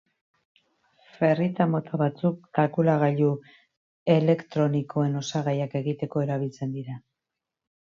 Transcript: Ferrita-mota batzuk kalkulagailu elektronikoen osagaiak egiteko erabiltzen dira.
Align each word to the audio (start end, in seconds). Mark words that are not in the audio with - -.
Ferrita-mota 1.17 1.99
batzuk 2.03 2.39
kalkulagailu 2.59 3.29
elektronikoen 4.15 5.23
osagaiak 5.23 5.79
egiteko 5.83 6.27
erabiltzen 6.27 6.77
dira. 6.81 7.01